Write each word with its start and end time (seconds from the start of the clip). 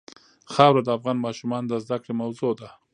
خاوره 0.53 0.81
د 0.83 0.89
افغان 0.97 1.17
ماشومانو 1.25 1.67
د 1.69 1.73
زده 1.83 1.97
کړې 2.03 2.13
موضوع 2.21 2.51
ده. 2.59 2.69